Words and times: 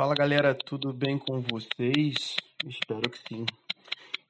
Fala 0.00 0.14
galera, 0.14 0.54
tudo 0.54 0.94
bem 0.94 1.18
com 1.18 1.40
vocês? 1.40 2.34
Espero 2.64 3.10
que 3.10 3.18
sim. 3.18 3.44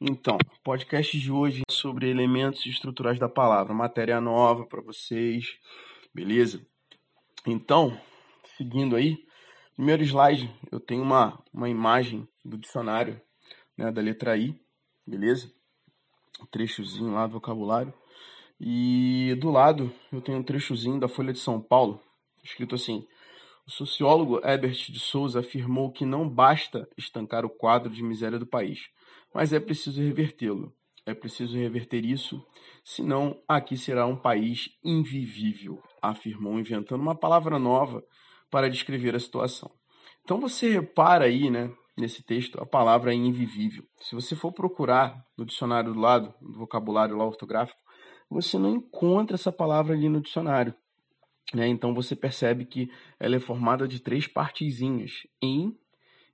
Então, 0.00 0.36
podcast 0.64 1.16
de 1.16 1.30
hoje 1.30 1.62
é 1.62 1.72
sobre 1.72 2.10
elementos 2.10 2.66
estruturais 2.66 3.20
da 3.20 3.28
palavra, 3.28 3.72
matéria 3.72 4.20
nova 4.20 4.66
para 4.66 4.80
vocês, 4.80 5.44
beleza? 6.12 6.60
Então, 7.46 7.96
seguindo 8.56 8.96
aí, 8.96 9.16
primeiro 9.76 10.02
slide, 10.02 10.52
eu 10.72 10.80
tenho 10.80 11.04
uma, 11.04 11.40
uma 11.54 11.68
imagem 11.68 12.26
do 12.44 12.58
dicionário, 12.58 13.20
né, 13.78 13.92
da 13.92 14.02
letra 14.02 14.36
I, 14.36 14.60
beleza? 15.06 15.52
Um 16.42 16.46
trechozinho 16.46 17.12
lá 17.12 17.28
do 17.28 17.34
vocabulário. 17.34 17.94
E 18.60 19.36
do 19.40 19.52
lado 19.52 19.94
eu 20.12 20.20
tenho 20.20 20.38
um 20.38 20.42
trechozinho 20.42 20.98
da 20.98 21.06
Folha 21.06 21.32
de 21.32 21.38
São 21.38 21.60
Paulo, 21.60 22.02
escrito 22.42 22.74
assim: 22.74 23.06
o 23.70 23.72
sociólogo 23.72 24.44
Herbert 24.44 24.90
de 24.90 24.98
Souza 24.98 25.38
afirmou 25.38 25.92
que 25.92 26.04
não 26.04 26.28
basta 26.28 26.88
estancar 26.98 27.44
o 27.44 27.48
quadro 27.48 27.88
de 27.88 28.02
miséria 28.02 28.36
do 28.36 28.46
país, 28.46 28.88
mas 29.32 29.52
é 29.52 29.60
preciso 29.60 30.02
revertê-lo. 30.02 30.74
É 31.06 31.14
preciso 31.14 31.56
reverter 31.56 32.04
isso, 32.04 32.44
senão 32.84 33.40
aqui 33.46 33.76
será 33.76 34.06
um 34.06 34.16
país 34.16 34.70
invivível, 34.84 35.80
afirmou, 36.02 36.58
inventando 36.58 37.00
uma 37.00 37.14
palavra 37.14 37.60
nova 37.60 38.02
para 38.50 38.68
descrever 38.68 39.14
a 39.14 39.20
situação. 39.20 39.70
Então 40.24 40.40
você 40.40 40.68
repara 40.68 41.26
aí, 41.26 41.48
né, 41.48 41.72
nesse 41.96 42.24
texto, 42.24 42.60
a 42.60 42.66
palavra 42.66 43.14
invivível. 43.14 43.84
Se 44.00 44.16
você 44.16 44.34
for 44.34 44.52
procurar 44.52 45.24
no 45.38 45.46
dicionário 45.46 45.94
do 45.94 46.00
lado, 46.00 46.34
no 46.40 46.58
vocabulário 46.58 47.16
lá 47.16 47.24
ortográfico, 47.24 47.80
você 48.28 48.58
não 48.58 48.70
encontra 48.70 49.36
essa 49.36 49.52
palavra 49.52 49.94
ali 49.94 50.08
no 50.08 50.20
dicionário. 50.20 50.74
Né? 51.54 51.66
Então 51.68 51.92
você 51.92 52.14
percebe 52.14 52.64
que 52.64 52.90
ela 53.18 53.36
é 53.36 53.40
formada 53.40 53.88
de 53.88 54.00
três 54.00 54.26
partezinhas: 54.26 55.26
em, 55.42 55.76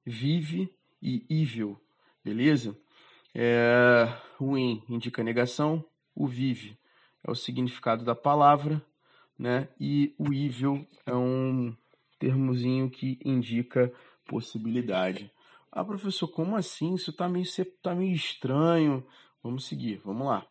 vive 0.04 0.72
e 1.02 1.24
ível, 1.28 1.80
beleza? 2.24 2.76
É, 3.34 4.08
o 4.38 4.56
em 4.56 4.82
indica 4.88 5.22
negação, 5.22 5.84
o 6.14 6.26
vive 6.26 6.78
é 7.26 7.30
o 7.30 7.34
significado 7.34 8.04
da 8.04 8.14
palavra, 8.14 8.82
né? 9.38 9.68
E 9.80 10.14
o 10.18 10.32
ível 10.32 10.86
é 11.04 11.14
um 11.14 11.76
termozinho 12.18 12.88
que 12.88 13.18
indica 13.24 13.92
possibilidade. 14.26 15.30
Ah, 15.70 15.84
professor, 15.84 16.28
como 16.28 16.56
assim? 16.56 16.94
Isso 16.94 17.10
está 17.10 17.28
meio, 17.28 17.46
tá 17.82 17.94
meio 17.94 18.14
estranho. 18.14 19.06
Vamos 19.42 19.66
seguir, 19.66 20.00
vamos 20.04 20.26
lá. 20.26 20.46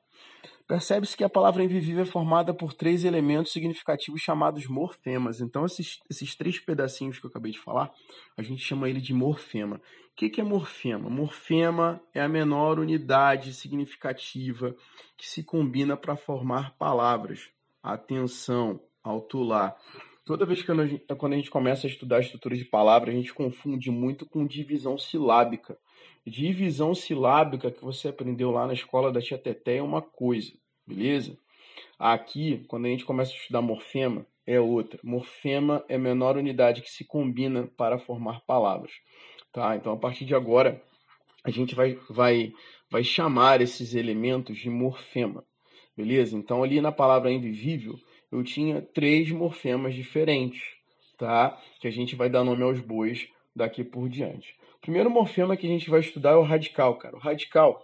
Percebe-se 0.68 1.16
que 1.16 1.24
a 1.24 1.30
palavra 1.30 1.64
invisível 1.64 2.02
é 2.02 2.08
formada 2.08 2.52
por 2.52 2.74
três 2.74 3.06
elementos 3.06 3.52
significativos 3.52 4.22
chamados 4.22 4.66
morfemas. 4.66 5.40
Então, 5.40 5.64
esses, 5.64 6.00
esses 6.10 6.36
três 6.36 6.60
pedacinhos 6.60 7.20
que 7.20 7.26
eu 7.26 7.30
acabei 7.30 7.52
de 7.52 7.60
falar, 7.60 7.92
a 8.36 8.42
gente 8.42 8.64
chama 8.64 8.90
ele 8.90 9.00
de 9.00 9.14
morfema. 9.14 9.76
O 9.76 10.16
que, 10.16 10.28
que 10.28 10.42
é 10.42 10.44
morfema? 10.44 11.08
Morfema 11.08 12.02
é 12.16 12.22
a 12.22 12.28
menor 12.28 12.80
unidade 12.80 13.54
significativa 13.54 14.76
que 15.16 15.28
se 15.28 15.44
combina 15.44 15.96
para 15.96 16.16
formar 16.16 16.76
palavras. 16.78 17.52
Atenção, 17.84 18.82
alto 19.04 19.44
lá. 19.44 19.76
Toda 20.26 20.44
vez 20.44 20.64
que 20.64 20.76
gente, 20.88 21.06
quando 21.20 21.34
a 21.34 21.36
gente 21.36 21.52
começa 21.52 21.86
a 21.86 21.90
estudar 21.90 22.18
a 22.18 22.22
estrutura 22.22 22.58
de 22.58 22.66
palavras, 22.66 23.14
a 23.14 23.18
gente 23.18 23.32
confunde 23.32 23.92
muito 23.92 24.26
com 24.26 24.44
divisão 24.48 24.98
silábica. 24.98 25.78
Divisão 26.26 26.96
silábica 26.96 27.70
que 27.70 27.84
você 27.84 28.08
aprendeu 28.08 28.50
lá 28.50 28.66
na 28.66 28.74
escola 28.74 29.12
da 29.12 29.22
Tia 29.22 29.38
Teté 29.38 29.78
é 29.78 29.84
uma 29.84 30.02
coisa, 30.02 30.52
beleza? 30.88 31.38
Aqui, 32.00 32.66
quando 32.68 32.88
a 32.88 32.90
gente 32.90 33.06
começa 33.06 33.34
a 33.34 33.36
estudar 33.36 33.62
morfema, 33.62 34.26
é 34.48 34.60
outra. 34.60 35.00
Morfema 35.04 35.86
é 35.88 35.94
a 35.94 36.00
menor 36.00 36.38
unidade 36.38 36.82
que 36.82 36.90
se 36.90 37.06
combina 37.06 37.70
para 37.78 38.00
formar 38.00 38.42
palavras. 38.48 38.94
Tá? 39.54 39.76
Então, 39.76 39.94
a 39.94 39.98
partir 39.98 40.26
de 40.26 40.34
agora, 40.34 40.82
a 41.44 41.52
gente 41.52 41.76
vai, 41.76 42.00
vai, 42.10 42.52
vai 42.90 43.04
chamar 43.04 43.62
esses 43.62 43.94
elementos 43.94 44.58
de 44.58 44.72
morfema. 44.72 45.46
Beleza? 45.96 46.36
Então, 46.36 46.64
ali 46.64 46.82
na 46.82 46.92
palavra 46.92 47.32
invisível, 47.32 47.96
eu 48.36 48.44
tinha 48.44 48.82
três 48.82 49.32
morfemas 49.32 49.96
diferentes, 49.96 50.62
tá? 51.18 51.58
Que 51.80 51.88
a 51.88 51.92
gente 51.92 52.16
vai 52.16 52.30
dar 52.30 52.44
nome 52.44 52.64
aos 52.64 52.80
bois 52.80 53.28
daqui 53.56 53.84
por 53.84 54.10
diante. 54.10 54.56
O 54.78 54.82
primeiro 54.82 55.10
morfema 55.10 55.56
que 55.56 55.66
a 55.66 55.70
gente 55.70 55.90
vai 55.90 56.02
estudar 56.02 56.32
é 56.32 56.36
o 56.36 56.44
radical, 56.44 56.96
cara. 56.98 57.16
O 57.16 57.20
radical 57.20 57.82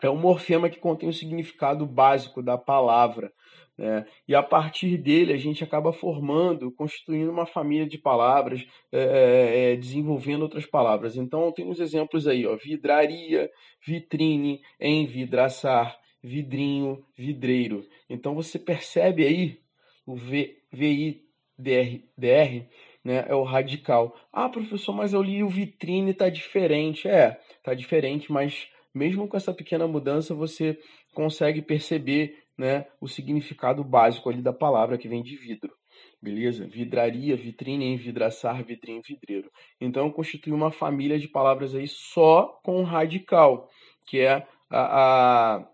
é 0.00 0.08
um 0.08 0.16
morfema 0.16 0.70
que 0.70 0.78
contém 0.78 1.08
o 1.08 1.12
significado 1.12 1.84
básico 1.84 2.42
da 2.42 2.56
palavra. 2.56 3.32
Né? 3.76 4.06
E 4.26 4.34
a 4.34 4.42
partir 4.42 4.96
dele 4.96 5.32
a 5.32 5.36
gente 5.36 5.62
acaba 5.62 5.92
formando, 5.92 6.70
constituindo 6.70 7.30
uma 7.30 7.44
família 7.44 7.86
de 7.86 7.98
palavras, 7.98 8.66
é, 8.92 9.00
é, 9.00 9.72
é 9.72 9.76
desenvolvendo 9.76 10.42
outras 10.42 10.64
palavras. 10.64 11.16
Então 11.16 11.52
tem 11.52 11.66
uns 11.66 11.80
exemplos 11.80 12.26
aí, 12.26 12.46
ó, 12.46 12.56
vidraria, 12.56 13.50
vitrine, 13.84 14.62
envidraçar, 14.80 15.98
vidrinho, 16.26 17.04
vidreiro. 17.16 17.86
Então 18.10 18.34
você 18.34 18.58
percebe 18.58 19.24
aí 19.24 19.60
o 20.04 20.16
v, 20.16 20.58
VIDR, 20.72 22.02
DR, 22.18 22.66
né, 23.04 23.24
é 23.28 23.34
o 23.34 23.44
radical. 23.44 24.16
Ah, 24.32 24.48
professor, 24.48 24.92
mas 24.92 25.12
eu 25.12 25.22
li 25.22 25.42
o 25.42 25.48
vitrine 25.48 26.10
está 26.10 26.28
diferente. 26.28 27.06
É, 27.08 27.40
está 27.58 27.74
diferente, 27.74 28.30
mas 28.32 28.68
mesmo 28.92 29.28
com 29.28 29.36
essa 29.36 29.54
pequena 29.54 29.86
mudança 29.86 30.34
você 30.34 30.78
consegue 31.14 31.62
perceber 31.62 32.36
né, 32.58 32.86
o 33.00 33.06
significado 33.06 33.84
básico 33.84 34.28
ali 34.28 34.42
da 34.42 34.52
palavra 34.52 34.98
que 34.98 35.08
vem 35.08 35.22
de 35.22 35.36
vidro. 35.36 35.72
Beleza? 36.20 36.66
Vidraria, 36.66 37.36
vitrine, 37.36 37.86
envidraçar, 37.86 38.64
vidrinho, 38.64 39.00
vidreiro. 39.06 39.48
Então 39.80 40.10
constitui 40.10 40.52
uma 40.52 40.72
família 40.72 41.18
de 41.18 41.28
palavras 41.28 41.74
aí 41.74 41.86
só 41.86 42.58
com 42.64 42.82
radical, 42.82 43.68
que 44.06 44.20
é 44.20 44.46
a, 44.68 45.58
a 45.58 45.68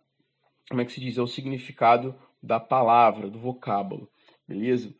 como 0.72 0.80
é 0.80 0.86
que 0.86 0.92
se 0.92 1.00
diz? 1.02 1.18
É 1.18 1.22
o 1.22 1.26
significado 1.26 2.18
da 2.42 2.58
palavra, 2.58 3.28
do 3.28 3.38
vocábulo, 3.38 4.08
beleza? 4.48 4.90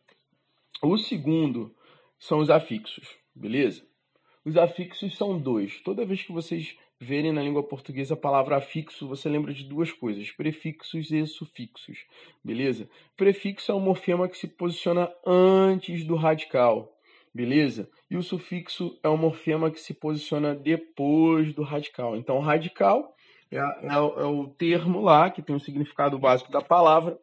O 0.83 0.95
segundo 0.99 1.75
são 2.19 2.37
os 2.37 2.51
afixos, 2.51 3.17
beleza? 3.33 3.83
Os 4.45 4.55
afixos 4.55 5.17
são 5.17 5.35
dois. 5.35 5.81
Toda 5.81 6.05
vez 6.05 6.21
que 6.21 6.31
vocês 6.31 6.77
verem 6.99 7.33
na 7.33 7.41
língua 7.41 7.63
portuguesa 7.63 8.13
a 8.13 8.17
palavra 8.17 8.55
afixo, 8.55 9.07
você 9.07 9.27
lembra 9.27 9.51
de 9.51 9.63
duas 9.63 9.91
coisas: 9.91 10.29
prefixos 10.29 11.09
e 11.09 11.25
sufixos, 11.25 12.05
beleza? 12.43 12.87
Prefixo 13.17 13.71
é 13.71 13.75
um 13.75 13.79
morfema 13.79 14.29
que 14.29 14.37
se 14.37 14.47
posiciona 14.47 15.11
antes 15.25 16.05
do 16.05 16.15
radical, 16.15 16.95
beleza? 17.33 17.89
E 18.11 18.15
o 18.15 18.21
sufixo 18.21 18.95
é 19.01 19.09
um 19.09 19.17
morfema 19.17 19.71
que 19.71 19.79
se 19.79 19.95
posiciona 19.95 20.53
depois 20.53 21.51
do 21.51 21.63
radical. 21.63 22.15
Então, 22.15 22.37
radical 22.41 23.15
é, 23.53 23.59
é, 23.59 23.93
é, 23.93 23.97
o 23.97 24.47
termo 24.47 25.01
lá 25.01 25.29
que 25.29 25.41
tem 25.41 25.55
o 25.55 25.59
significado 25.59 26.17
básico 26.17 26.51
da 26.51 26.61
palavra. 26.61 27.19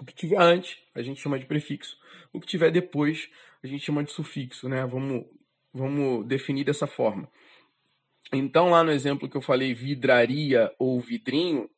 O 0.00 0.04
que 0.04 0.14
tiver 0.14 0.40
antes, 0.40 0.78
a 0.94 1.02
gente 1.02 1.20
chama 1.20 1.38
de 1.38 1.46
prefixo. 1.46 1.96
O 2.32 2.40
que 2.40 2.46
tiver 2.46 2.70
depois, 2.70 3.28
a 3.62 3.66
gente 3.66 3.84
chama 3.84 4.02
de 4.02 4.10
sufixo, 4.10 4.68
né? 4.68 4.84
Vamos, 4.86 5.24
vamos 5.72 6.26
definir 6.26 6.64
dessa 6.64 6.86
forma. 6.86 7.28
Então, 8.32 8.70
lá 8.70 8.82
no 8.82 8.90
exemplo 8.90 9.28
que 9.28 9.36
eu 9.36 9.42
falei, 9.42 9.74
vidraria 9.74 10.72
ou 10.78 10.98
vidrinho, 10.98 11.70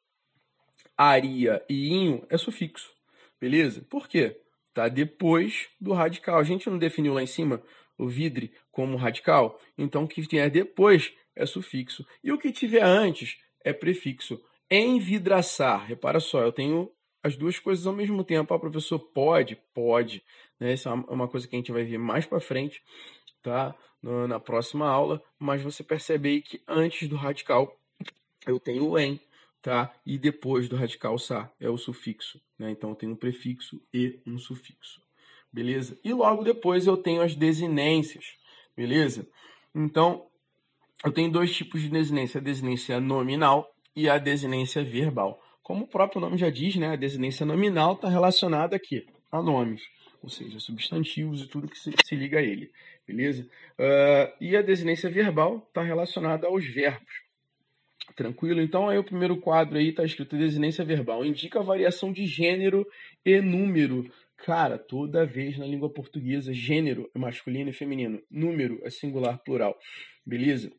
aria 0.97 1.63
e 1.69 1.89
inho 1.89 2.27
é 2.31 2.39
sufixo, 2.39 2.91
beleza? 3.39 3.85
Por 3.91 4.09
quê? 4.09 4.41
Tá 4.73 4.89
depois 4.89 5.69
do 5.81 5.93
radical. 5.93 6.39
A 6.39 6.45
gente 6.45 6.71
não 6.71 6.79
definiu 6.79 7.13
lá 7.13 7.23
em 7.23 7.27
cima 7.27 7.63
o 7.99 8.09
vidre 8.09 8.53
como 8.71 8.97
radical, 8.97 9.59
então 9.77 10.05
o 10.05 10.09
que 10.09 10.23
tiver 10.23 10.51
depois 10.51 11.13
é 11.35 11.45
sufixo. 11.45 12.07
E 12.23 12.33
o 12.33 12.39
que 12.39 12.53
tiver 12.53 12.83
antes 12.83 13.37
é 13.67 13.73
prefixo. 13.73 14.41
Envidraçar. 14.71 15.85
Repara 15.87 16.21
só, 16.21 16.41
eu 16.41 16.53
tenho 16.53 16.89
as 17.23 17.37
duas 17.37 17.59
coisas 17.59 17.85
ao 17.85 17.93
mesmo 17.93 18.23
tempo. 18.23 18.55
Ah, 18.55 18.59
professor, 18.59 18.99
pode? 18.99 19.57
Pode. 19.75 20.23
Né? 20.61 20.75
Isso 20.75 20.89
é 20.89 20.93
uma 20.93 21.27
coisa 21.27 21.49
que 21.49 21.57
a 21.57 21.59
gente 21.59 21.73
vai 21.73 21.85
ver 21.85 21.99
mais 21.99 22.25
para 22.25 22.41
frente, 22.41 22.81
tá? 23.43 23.75
Na 24.29 24.39
próxima 24.39 24.89
aula. 24.89 25.21
Mas 25.37 25.63
você 25.63 25.83
percebe 25.83 26.29
aí 26.29 26.43
que 26.43 26.63
antes 26.69 27.09
do 27.09 27.17
radical 27.17 27.77
eu 28.47 28.61
tenho 28.61 28.89
o 28.89 28.97
em, 28.97 29.21
tá? 29.61 29.93
E 30.07 30.17
depois 30.17 30.69
do 30.69 30.77
radical 30.77 31.19
sa 31.19 31.51
é 31.59 31.69
o 31.69 31.77
sufixo, 31.77 32.41
né? 32.57 32.71
Então 32.71 32.91
eu 32.91 32.97
tenho 32.97 33.13
um 33.13 33.17
prefixo 33.17 33.83
e 33.93 34.21
um 34.25 34.39
sufixo, 34.39 35.03
beleza? 35.53 35.99
E 36.05 36.13
logo 36.13 36.45
depois 36.45 36.87
eu 36.87 36.97
tenho 36.97 37.21
as 37.21 37.35
desinências, 37.35 38.37
beleza? 38.77 39.29
Então 39.75 40.29
eu 41.05 41.13
tenho 41.13 41.31
dois 41.31 41.55
tipos 41.55 41.83
de 41.83 41.89
desinência, 41.89 42.41
a 42.41 42.43
desinência 42.43 43.01
nominal 43.01 43.71
e 43.95 44.09
a 44.09 44.19
desinência 44.19 44.83
verbal. 44.85 45.43
Como 45.63 45.85
o 45.85 45.89
próprio 45.89 46.21
nome 46.21 46.39
já 46.39 46.51
diz, 46.51 46.77
né, 46.77 46.89
a 46.89 46.97
desinência 46.97 47.45
nominal 47.45 47.95
está 47.95 48.09
relacionada 48.09 48.77
aqui 48.77 49.07
a 49.31 49.43
nomes, 49.43 49.83
ou 50.23 50.29
seja, 50.29 50.59
substantivos 50.61 51.43
e 51.43 51.49
tudo 51.49 51.69
que 51.69 51.79
se, 51.79 51.93
se 52.05 52.17
liga 52.17 52.39
a 52.39 52.43
ele, 52.43 52.71
beleza? 53.07 53.43
Uh, 53.79 54.33
e 54.41 54.57
a 54.57 54.63
desinência 54.63 55.11
verbal 55.11 55.65
está 55.69 55.83
relacionada 55.83 56.47
aos 56.47 56.65
verbos. 56.67 57.27
Tranquilo? 58.15 58.63
Então 58.63 58.89
aí 58.89 58.97
o 58.97 59.05
primeiro 59.05 59.37
quadro 59.39 59.77
aí 59.77 59.89
está 59.89 60.05
escrito 60.05 60.39
desinência 60.39 60.85
verbal. 60.85 61.25
Indica 61.25 61.59
a 61.59 61.63
variação 61.63 62.13
de 62.13 62.25
gênero 62.25 62.87
e 63.25 63.41
número 63.41 64.09
Cara, 64.37 64.79
toda 64.79 65.25
vez 65.25 65.59
na 65.59 65.67
língua 65.67 65.91
portuguesa, 65.91 66.53
gênero 66.53 67.11
é 67.15 67.19
masculino 67.19 67.71
e 67.71 67.73
feminino, 67.73 68.23
número 68.31 68.81
é 68.85 68.91
singular 68.91 69.39
plural, 69.39 69.77
beleza? 70.25 70.71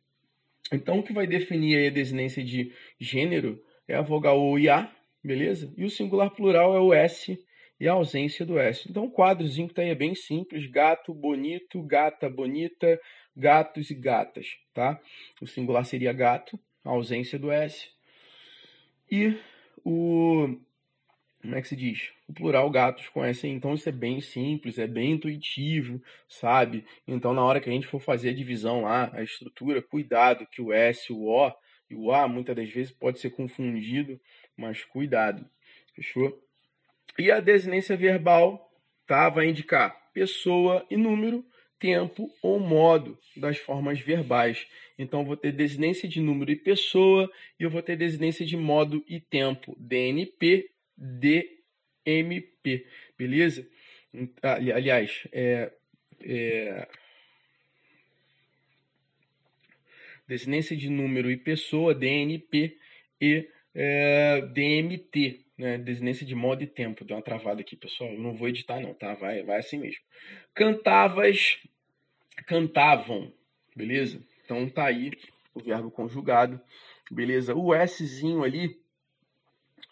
Então, 0.72 1.00
o 1.00 1.04
que 1.04 1.14
vai 1.14 1.25
definir 1.25 1.88
a 1.88 1.94
desinência 1.94 2.44
de 2.44 2.74
gênero 3.00 3.62
é 3.88 3.96
a 3.96 4.02
vogal 4.02 4.42
O 4.42 4.60
e 4.60 4.69
A, 4.69 4.92
beleza? 5.24 5.74
E 5.78 5.86
o 5.86 5.90
singular 5.90 6.30
plural 6.31 6.75
é 6.75 6.80
o 6.80 6.94
S 6.94 7.42
e 7.80 7.88
a 7.88 7.94
ausência 7.94 8.46
do 8.46 8.60
S. 8.60 8.88
Então, 8.90 9.06
o 9.06 9.12
quadrozinho 9.12 9.68
que 9.68 9.74
tá 9.74 9.81
aí 9.81 9.90
é 9.90 9.96
bem 9.96 10.16
simples: 10.16 10.69
gato, 10.69 11.14
bonito, 11.14 11.81
gata, 11.84 12.30
bonita, 12.30 13.00
gatos 13.36 13.90
e 13.90 13.96
gatas, 13.96 14.48
tá? 14.74 15.00
O 15.42 15.48
singular 15.48 15.86
seria 15.86 16.12
gato, 16.12 16.60
ausência 16.84 17.40
do 17.40 17.52
S. 17.52 17.90
E 19.10 19.38
o 19.86 20.60
como 21.42 21.56
é 21.56 21.62
que 21.62 21.68
se 21.68 21.75
diz? 21.75 22.12
O 22.28 22.34
plural 22.34 22.69
gatos 22.69 23.10
S. 23.16 23.48
Então 23.48 23.74
isso 23.74 23.88
é 23.88 23.92
bem 23.92 24.19
simples, 24.22 24.78
é 24.78 24.88
bem 24.88 25.12
intuitivo, 25.12 26.01
sabe? 26.28 26.86
Então 27.07 27.34
na 27.34 27.44
hora 27.44 27.60
que 27.60 27.69
a 27.69 27.74
gente 27.74 27.88
for 27.88 28.00
fazer 28.00 28.30
a 28.30 28.34
divisão 28.34 28.81
lá, 28.81 29.12
a 29.13 29.24
estrutura, 29.24 29.81
cuidado 29.81 30.48
que 30.48 30.62
o 30.62 30.74
S, 30.74 31.12
o 31.12 31.25
O 31.28 31.51
e 31.89 31.95
o 31.95 32.12
A 32.12 32.28
muitas 32.28 32.56
das 32.56 32.69
vezes 32.69 32.92
pode 32.92 33.19
ser 33.19 33.30
confundido, 33.30 34.19
mas 34.57 34.84
cuidado. 34.84 35.48
Fechou? 35.95 36.42
E 37.18 37.31
a 37.31 37.40
desinência 37.40 37.95
verbal, 37.95 38.72
tá? 39.07 39.30
Vai 39.30 39.48
indicar 39.48 39.95
pessoa 40.13 40.86
e 40.90 40.98
número, 40.98 41.45
tempo 41.80 42.30
ou 42.42 42.60
modo 42.60 43.18
das 43.36 43.57
formas 43.57 44.00
verbais. 44.00 44.68
Então, 44.98 45.24
vou 45.24 45.38
ter 45.38 45.51
desinência 45.51 46.10
de 46.10 46.19
número 46.19 46.51
e 46.51 46.56
pessoa, 46.56 47.30
e 47.60 47.63
eu 47.63 47.69
vou 47.69 47.81
ter 47.81 47.95
desinência 47.95 48.45
de 48.45 48.57
modo 48.57 49.04
e 49.07 49.19
tempo. 49.19 49.75
DNP, 49.80 50.69
DMP, 50.98 52.86
beleza? 53.18 53.68
Aliás, 54.42 55.28
é, 55.32 55.72
é, 56.22 56.88
desinência 60.28 60.76
de 60.76 60.90
número 60.90 61.30
e 61.30 61.38
pessoa, 61.38 61.94
DNP, 61.94 62.78
e 63.22 63.48
é, 63.74 64.42
DMT, 64.42 65.46
né? 65.58 65.78
Desinência 65.78 66.26
de 66.26 66.36
modo 66.36 66.64
e 66.64 66.68
tempo. 66.68 67.04
Deu 67.04 67.18
uma 67.18 67.24
travada 67.24 67.62
aqui, 67.62 67.76
pessoal. 67.76 68.12
Eu 68.12 68.20
não 68.20 68.34
vou 68.34 68.48
editar, 68.48 68.80
não, 68.80 68.94
tá? 68.94 69.16
Vai, 69.16 69.44
vai 69.44 69.58
assim 69.58 69.80
mesmo. 69.80 70.02
Cantavas, 70.54 71.60
cantavam, 72.46 73.34
beleza? 73.76 74.22
Então 74.46 74.70
tá 74.70 74.86
aí 74.86 75.12
o 75.54 75.60
verbo 75.60 75.90
conjugado, 75.90 76.62
beleza? 77.10 77.56
O 77.56 77.74
Szinho 77.88 78.44
ali, 78.44 78.80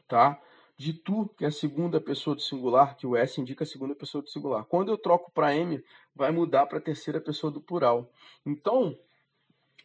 tá? 0.07 0.39
De 0.77 0.93
tu, 0.93 1.29
que 1.37 1.45
é 1.45 1.47
a 1.47 1.51
segunda 1.51 2.01
pessoa 2.01 2.35
do 2.35 2.41
singular, 2.41 2.97
que 2.97 3.07
o 3.07 3.15
S 3.15 3.39
indica 3.39 3.63
a 3.63 3.67
segunda 3.67 3.95
pessoa 3.95 4.21
do 4.21 4.29
singular. 4.29 4.65
Quando 4.65 4.91
eu 4.91 4.97
troco 4.97 5.31
para 5.31 5.55
M, 5.55 5.81
vai 6.13 6.31
mudar 6.31 6.65
para 6.65 6.79
a 6.79 6.81
terceira 6.81 7.21
pessoa 7.21 7.51
do 7.51 7.61
plural. 7.61 8.11
Então, 8.45 8.97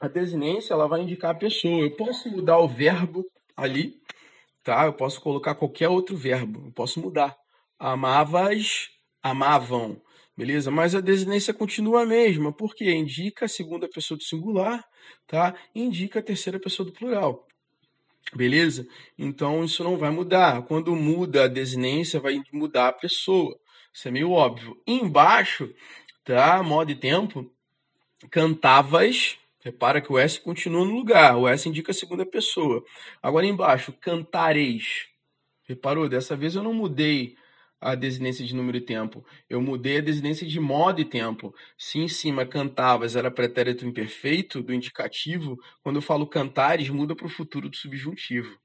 a 0.00 0.08
desinência 0.08 0.72
ela 0.72 0.88
vai 0.88 1.02
indicar 1.02 1.32
a 1.32 1.38
pessoa. 1.38 1.82
Eu 1.82 1.94
posso 1.94 2.28
mudar 2.30 2.58
o 2.58 2.66
verbo 2.66 3.24
ali, 3.56 4.00
tá? 4.64 4.86
Eu 4.86 4.94
posso 4.94 5.20
colocar 5.20 5.54
qualquer 5.54 5.88
outro 5.88 6.16
verbo, 6.16 6.66
eu 6.66 6.72
posso 6.72 7.00
mudar. 7.00 7.36
Amavas, 7.78 8.88
amavam, 9.22 10.00
beleza? 10.36 10.70
Mas 10.70 10.94
a 10.94 11.00
desinência 11.00 11.52
continua 11.52 12.02
a 12.02 12.06
mesma, 12.06 12.52
porque 12.52 12.90
indica 12.90 13.44
a 13.44 13.48
segunda 13.48 13.88
pessoa 13.88 14.16
do 14.16 14.24
singular, 14.24 14.84
tá? 15.26 15.54
indica 15.74 16.18
a 16.18 16.22
terceira 16.22 16.58
pessoa 16.58 16.86
do 16.86 16.92
plural. 16.92 17.46
Beleza? 18.34 18.86
Então 19.18 19.64
isso 19.64 19.82
não 19.82 19.96
vai 19.96 20.10
mudar. 20.10 20.62
Quando 20.62 20.94
muda 20.94 21.44
a 21.44 21.48
desinência, 21.48 22.20
vai 22.20 22.40
mudar 22.52 22.88
a 22.88 22.92
pessoa. 22.92 23.58
Isso 23.92 24.06
é 24.06 24.10
meio 24.10 24.30
óbvio. 24.30 24.80
Embaixo, 24.86 25.72
tá? 26.24 26.62
Modo 26.62 26.92
e 26.92 26.94
tempo, 26.94 27.50
cantavas, 28.30 29.38
Repara 29.62 30.00
que 30.00 30.10
o 30.10 30.18
S 30.18 30.40
continua 30.40 30.86
no 30.86 30.94
lugar. 30.94 31.36
O 31.36 31.46
S 31.46 31.68
indica 31.68 31.90
a 31.90 31.94
segunda 31.94 32.24
pessoa. 32.24 32.82
Agora 33.22 33.44
embaixo, 33.44 33.92
cantareis. 33.92 35.06
Reparou? 35.64 36.08
Dessa 36.08 36.34
vez 36.34 36.54
eu 36.54 36.62
não 36.62 36.72
mudei 36.72 37.36
a 37.80 37.94
desinência 37.94 38.44
de 38.44 38.54
número 38.54 38.76
e 38.76 38.80
tempo. 38.80 39.24
Eu 39.48 39.60
mudei 39.60 39.98
a 39.98 40.02
desinência 40.02 40.46
de 40.46 40.60
modo 40.60 41.00
e 41.00 41.04
tempo. 41.04 41.54
Se 41.78 41.98
em 41.98 42.08
cima 42.08 42.44
cantavas 42.44 43.16
era 43.16 43.30
pretérito 43.30 43.86
imperfeito 43.86 44.62
do 44.62 44.74
indicativo, 44.74 45.58
quando 45.82 45.96
eu 45.96 46.02
falo 46.02 46.26
cantares, 46.26 46.90
muda 46.90 47.16
para 47.16 47.26
o 47.26 47.30
futuro 47.30 47.68
do 47.68 47.76
subjuntivo. 47.76 48.58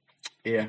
É. 0.46 0.68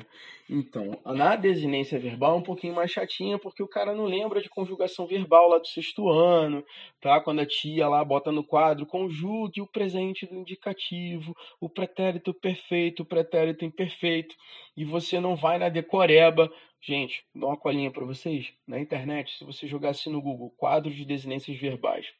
Então, 0.49 0.99
na 1.05 1.35
desinência 1.35 1.99
verbal 1.99 2.35
é 2.35 2.37
um 2.39 2.43
pouquinho 2.43 2.73
mais 2.73 2.89
chatinha, 2.89 3.37
porque 3.37 3.61
o 3.61 3.67
cara 3.67 3.93
não 3.93 4.05
lembra 4.05 4.41
de 4.41 4.49
conjugação 4.49 5.05
verbal 5.05 5.49
lá 5.49 5.59
do 5.59 5.67
sexto 5.67 6.09
ano, 6.09 6.63
tá? 6.99 7.19
Quando 7.19 7.41
a 7.41 7.45
tia 7.45 7.87
lá 7.87 8.03
bota 8.03 8.31
no 8.31 8.43
quadro, 8.43 8.85
conjugue 8.85 9.61
o 9.61 9.67
presente 9.67 10.25
do 10.25 10.35
indicativo, 10.35 11.35
o 11.59 11.69
pretérito 11.69 12.33
perfeito, 12.33 13.03
o 13.03 13.05
pretérito 13.05 13.65
imperfeito, 13.65 14.33
e 14.75 14.83
você 14.83 15.19
não 15.19 15.35
vai 15.35 15.59
na 15.59 15.69
decoreba. 15.69 16.49
Gente, 16.81 17.25
dá 17.35 17.47
uma 17.47 17.57
colinha 17.57 17.91
para 17.91 18.05
vocês. 18.05 18.53
Na 18.65 18.79
internet, 18.79 19.37
se 19.37 19.43
você 19.43 19.67
jogar 19.67 19.89
assim 19.89 20.11
no 20.11 20.21
Google, 20.21 20.51
quadro 20.51 20.93
de 20.93 21.05
desinências 21.05 21.57
verbais, 21.57 22.13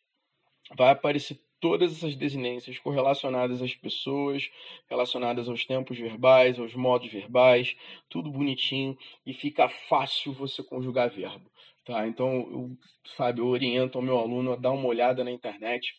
vai 0.75 0.89
aparecer 0.91 1.39
todas 1.59 1.91
essas 1.91 2.15
desinências 2.15 2.77
correlacionadas 2.79 3.61
às 3.61 3.73
pessoas, 3.75 4.49
relacionadas 4.89 5.49
aos 5.49 5.65
tempos 5.65 5.97
verbais, 5.97 6.59
aos 6.59 6.75
modos 6.75 7.11
verbais, 7.11 7.75
tudo 8.09 8.31
bonitinho 8.31 8.97
e 9.25 9.33
fica 9.33 9.67
fácil 9.67 10.33
você 10.33 10.61
conjugar 10.63 11.09
verbo, 11.09 11.49
tá? 11.85 12.07
Então, 12.07 12.31
eu, 12.51 12.77
sabe, 13.15 13.41
eu 13.41 13.47
oriento 13.47 13.97
ao 13.97 14.03
meu 14.03 14.19
aluno 14.19 14.53
a 14.53 14.55
dar 14.55 14.71
uma 14.71 14.87
olhada 14.87 15.23
na 15.23 15.31
internet, 15.31 15.95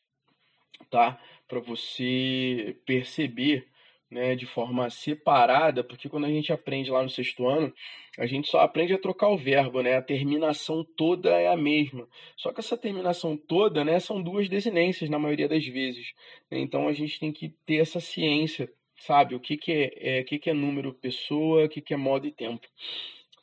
tá? 0.90 1.20
Para 1.48 1.60
você 1.60 2.76
perceber 2.86 3.68
né, 4.10 4.34
de 4.34 4.46
forma 4.46 4.88
separada, 4.90 5.84
porque 5.84 6.08
quando 6.08 6.24
a 6.24 6.30
gente 6.30 6.52
aprende 6.52 6.90
lá 6.90 7.02
no 7.02 7.10
sexto 7.10 7.46
ano, 7.46 7.72
a 8.18 8.26
gente 8.26 8.48
só 8.48 8.60
aprende 8.60 8.92
a 8.92 8.98
trocar 8.98 9.28
o 9.28 9.36
verbo, 9.36 9.82
né? 9.82 9.96
A 9.96 10.02
terminação 10.02 10.84
toda 10.96 11.30
é 11.30 11.48
a 11.48 11.56
mesma. 11.56 12.08
Só 12.36 12.52
que 12.52 12.60
essa 12.60 12.76
terminação 12.76 13.36
toda, 13.36 13.84
né, 13.84 14.00
são 14.00 14.22
duas 14.22 14.48
desinências 14.48 15.10
na 15.10 15.18
maioria 15.18 15.48
das 15.48 15.64
vezes. 15.66 16.12
Então 16.50 16.88
a 16.88 16.92
gente 16.92 17.20
tem 17.20 17.32
que 17.32 17.50
ter 17.66 17.76
essa 17.76 18.00
ciência, 18.00 18.68
sabe? 18.96 19.34
O 19.34 19.40
que, 19.40 19.56
que 19.56 19.72
é, 19.72 20.18
é, 20.18 20.20
o 20.22 20.24
que, 20.24 20.38
que 20.38 20.50
é 20.50 20.54
número 20.54 20.94
pessoa, 20.94 21.64
o 21.64 21.68
que, 21.68 21.80
que 21.80 21.94
é 21.94 21.96
modo 21.96 22.26
e 22.26 22.32
tempo 22.32 22.66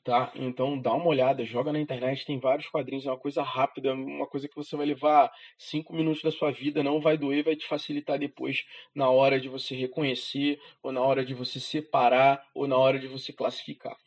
tá? 0.05 0.31
Então 0.35 0.79
dá 0.79 0.93
uma 0.93 1.07
olhada, 1.07 1.43
joga 1.43 1.73
na 1.73 1.79
internet, 1.79 2.27
tem 2.27 2.39
vários 2.39 2.69
quadrinhos, 2.69 3.07
é 3.07 3.09
uma 3.09 3.17
coisa 3.17 3.41
rápida, 3.41 3.91
uma 3.91 4.27
coisa 4.27 4.47
que 4.47 4.55
você 4.55 4.77
vai 4.77 4.85
levar 4.85 5.33
cinco 5.57 5.93
minutos 5.93 6.21
da 6.21 6.31
sua 6.31 6.51
vida, 6.51 6.83
não 6.83 7.01
vai 7.01 7.17
doer, 7.17 7.43
vai 7.43 7.55
te 7.55 7.65
facilitar 7.65 8.19
depois 8.19 8.65
na 8.93 9.09
hora 9.09 9.39
de 9.39 9.49
você 9.49 9.75
reconhecer, 9.75 10.61
ou 10.83 10.91
na 10.91 11.01
hora 11.01 11.25
de 11.25 11.33
você 11.33 11.59
separar, 11.59 12.47
ou 12.53 12.67
na 12.67 12.77
hora 12.77 12.99
de 12.99 13.07
você 13.07 13.33
classificar. 13.33 13.97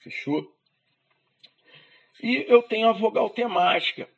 Fechou? 0.00 0.46
E 2.22 2.46
eu 2.48 2.62
tenho 2.62 2.88
a 2.88 2.92
vogal 2.92 3.28
temática, 3.28 4.08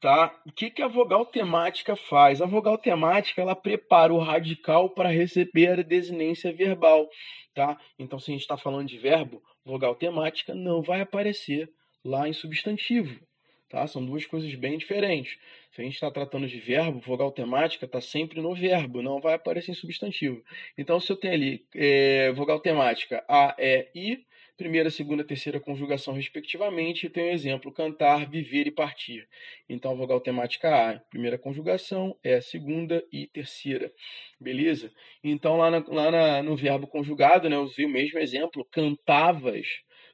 tá? 0.00 0.38
O 0.46 0.52
que, 0.52 0.70
que 0.70 0.82
a 0.82 0.88
vogal 0.88 1.24
temática 1.24 1.96
faz? 1.96 2.42
A 2.42 2.46
vogal 2.46 2.76
temática 2.76 3.40
ela 3.40 3.56
prepara 3.56 4.12
o 4.12 4.18
radical 4.18 4.90
para 4.90 5.08
receber 5.08 5.80
a 5.80 5.82
desinência 5.82 6.52
verbal, 6.52 7.08
tá? 7.54 7.78
Então, 7.98 8.18
se 8.18 8.30
a 8.30 8.34
gente 8.34 8.42
está 8.42 8.58
falando 8.58 8.88
de 8.88 8.98
verbo, 8.98 9.42
vogal 9.64 9.94
temática 9.94 10.54
não 10.54 10.82
vai 10.82 11.00
aparecer 11.00 11.70
lá 12.04 12.28
em 12.28 12.32
substantivo. 12.32 13.20
Tá? 13.68 13.86
São 13.86 14.04
duas 14.04 14.26
coisas 14.26 14.52
bem 14.56 14.76
diferentes. 14.76 15.38
Se 15.70 15.80
a 15.80 15.84
gente 15.84 15.94
está 15.94 16.10
tratando 16.10 16.48
de 16.48 16.58
verbo, 16.58 16.98
vogal 16.98 17.30
temática 17.30 17.86
está 17.86 18.00
sempre 18.00 18.40
no 18.40 18.52
verbo, 18.52 19.00
não 19.00 19.20
vai 19.20 19.34
aparecer 19.34 19.70
em 19.70 19.74
substantivo. 19.74 20.42
Então, 20.76 20.98
se 20.98 21.12
eu 21.12 21.16
tenho 21.16 21.34
ali 21.34 21.64
é, 21.74 22.32
vogal 22.32 22.58
temática 22.58 23.24
A, 23.28 23.54
E, 23.58 23.88
I, 23.94 24.26
primeira, 24.60 24.90
segunda, 24.90 25.24
terceira 25.24 25.58
conjugação, 25.58 26.12
respectivamente, 26.12 27.04
eu 27.04 27.10
tenho 27.10 27.28
o 27.28 27.32
exemplo 27.32 27.72
cantar, 27.72 28.28
viver 28.28 28.66
e 28.66 28.70
partir. 28.70 29.26
Então, 29.66 29.96
vogal 29.96 30.20
temática 30.20 30.68
A, 30.68 31.00
primeira 31.00 31.38
conjugação, 31.38 32.14
é 32.22 32.42
segunda 32.42 33.02
e 33.10 33.26
terceira. 33.26 33.90
Beleza? 34.38 34.92
Então, 35.24 35.56
lá, 35.56 35.70
na, 35.70 35.82
lá 35.88 36.10
na, 36.10 36.42
no 36.42 36.54
verbo 36.54 36.86
conjugado, 36.86 37.48
né, 37.48 37.56
eu 37.56 37.62
usei 37.62 37.86
o 37.86 37.88
mesmo 37.88 38.18
exemplo, 38.18 38.62
cantavas. 38.70 39.66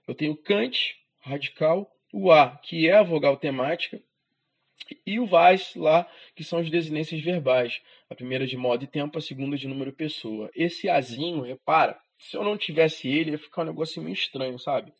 Eu 0.07 0.15
tenho 0.15 0.37
cante, 0.37 0.95
radical, 1.23 1.91
o 2.13 2.31
A, 2.31 2.57
que 2.63 2.89
é 2.89 2.93
a 2.93 3.03
vogal 3.03 3.37
temática, 3.37 4.01
e 5.05 5.19
o 5.19 5.27
vais 5.27 5.75
lá, 5.75 6.09
que 6.37 6.45
são 6.45 6.61
as 6.61 6.71
desinências 6.71 7.21
verbais. 7.21 7.83
A 8.09 8.15
primeira 8.15 8.47
de 8.47 8.57
modo 8.57 8.85
e 8.85 8.87
tempo, 8.87 9.19
a 9.19 9.21
segunda 9.21 9.57
de 9.57 9.67
número 9.67 9.93
pessoa. 9.93 10.49
Esse 10.55 10.89
azinho, 10.89 11.43
repara, 11.43 11.99
se 12.19 12.37
eu 12.37 12.45
não 12.45 12.57
tivesse 12.57 13.09
ele, 13.09 13.33
ia 13.33 13.39
ficar 13.39 13.63
um 13.63 13.67
negócio 13.67 14.03
meio 14.03 14.15
estranho, 14.15 14.59
sabe? 14.59 14.93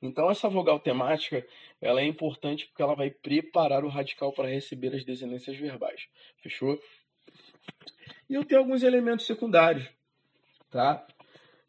Então 0.00 0.30
essa 0.30 0.48
vogal 0.48 0.78
temática, 0.78 1.46
ela 1.80 2.00
é 2.00 2.04
importante 2.04 2.66
porque 2.66 2.82
ela 2.82 2.94
vai 2.94 3.10
preparar 3.10 3.84
o 3.84 3.88
radical 3.88 4.32
para 4.32 4.48
receber 4.48 4.94
as 4.94 5.04
desinências 5.04 5.56
verbais. 5.56 6.08
Fechou? 6.42 6.80
E 8.28 8.34
eu 8.34 8.44
tenho 8.44 8.60
alguns 8.60 8.82
elementos 8.82 9.26
secundários, 9.26 9.88
tá? 10.70 11.06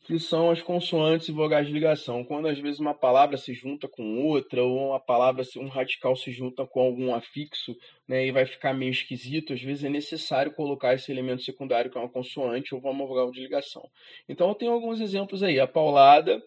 Que 0.07 0.17
são 0.19 0.49
as 0.49 0.61
consoantes 0.61 1.27
e 1.27 1.33
vogais 1.33 1.67
de 1.67 1.73
ligação. 1.73 2.23
Quando 2.23 2.47
às 2.47 2.57
vezes 2.57 2.79
uma 2.79 2.93
palavra 2.93 3.35
se 3.35 3.53
junta 3.53 3.89
com 3.89 4.25
outra, 4.25 4.63
ou 4.63 4.87
uma 4.87 4.99
palavra, 5.01 5.43
um 5.57 5.67
radical 5.67 6.15
se 6.15 6.31
junta 6.31 6.65
com 6.65 6.79
algum 6.79 7.13
afixo, 7.13 7.75
né, 8.07 8.25
e 8.25 8.31
vai 8.31 8.45
ficar 8.45 8.73
meio 8.73 8.89
esquisito, 8.89 9.51
às 9.51 9.61
vezes 9.61 9.83
é 9.83 9.89
necessário 9.89 10.53
colocar 10.53 10.93
esse 10.93 11.11
elemento 11.11 11.43
secundário, 11.43 11.91
que 11.91 11.97
é 11.97 12.01
uma 12.01 12.09
consoante 12.09 12.73
ou 12.73 12.79
uma 12.79 13.05
vogal 13.05 13.29
de 13.31 13.41
ligação. 13.41 13.83
Então 14.29 14.47
eu 14.47 14.55
tenho 14.55 14.71
alguns 14.71 15.01
exemplos 15.01 15.43
aí: 15.43 15.59
a 15.59 15.67
paulada, 15.67 16.41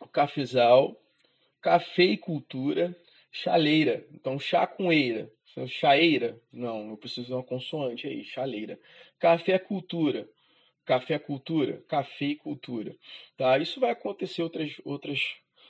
o 0.00 0.06
cafezal, 0.06 0.96
cafeicultura, 1.60 2.96
chaleira. 3.32 4.06
Então, 4.14 4.38
chá 4.38 4.64
com 4.64 4.92
eira. 4.92 5.28
Chaeira? 5.66 6.40
Não, 6.52 6.90
eu 6.90 6.96
preciso 6.96 7.26
de 7.26 7.32
uma 7.32 7.42
consoante 7.42 8.06
aí, 8.06 8.22
chaleira. 8.22 8.78
Café 9.18 9.58
cultura 9.58 10.28
café 10.90 11.20
cultura, 11.20 11.84
café 11.86 12.24
e 12.24 12.36
cultura. 12.36 12.96
Tá? 13.36 13.56
Isso 13.58 13.78
vai 13.78 13.90
acontecer 13.90 14.42
outras, 14.42 14.72
outras, 14.84 15.20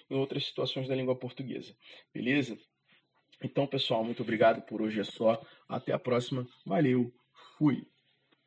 em 0.09 0.17
outras 0.17 0.47
situações 0.47 0.89
da 0.89 0.95
língua 0.95 1.15
portuguesa. 1.15 1.77
Beleza? 2.15 2.57
Então, 3.43 3.67
pessoal, 3.67 4.03
muito 4.03 4.23
obrigado 4.23 4.63
por 4.63 4.81
hoje 4.81 4.99
é 4.99 5.05
só. 5.05 5.39
Até 5.69 5.93
a 5.93 5.99
próxima. 5.99 6.49
Valeu. 6.65 7.13
Fui. 7.59 7.87